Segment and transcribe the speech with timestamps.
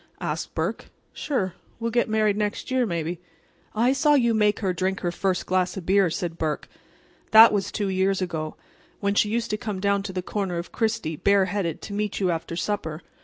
[0.19, 0.85] asked Burke.
[1.13, 1.53] "Sure.
[1.79, 3.19] We'll get married next year, maybe."
[3.75, 6.67] "I saw you make her drink her first glass of beer," said Burke.
[7.29, 8.55] "That was two years ago,
[8.99, 12.19] when she used to come down to the corner of Chrystie bare headed to meet
[12.19, 13.03] you after supper.